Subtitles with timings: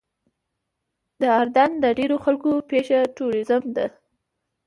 [1.21, 3.87] د اردن د ډېرو خلکو پیشه ټوریزم ده.